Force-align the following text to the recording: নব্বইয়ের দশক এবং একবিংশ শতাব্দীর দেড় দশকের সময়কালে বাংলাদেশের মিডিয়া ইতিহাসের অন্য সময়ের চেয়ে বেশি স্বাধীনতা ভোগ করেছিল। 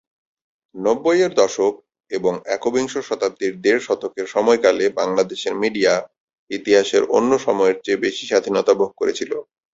নব্বইয়ের 0.75 1.31
দশক 1.35 1.73
এবং 2.11 2.33
একবিংশ 2.55 2.93
শতাব্দীর 3.09 3.53
দেড় 3.61 3.81
দশকের 3.85 4.27
সময়কালে 4.27 4.85
বাংলাদেশের 4.99 5.53
মিডিয়া 5.63 5.93
ইতিহাসের 6.51 7.03
অন্য 7.17 7.31
সময়ের 7.39 7.77
চেয়ে 7.83 8.03
বেশি 8.05 8.23
স্বাধীনতা 8.27 8.73
ভোগ 8.73 8.91
করেছিল। 8.97 9.31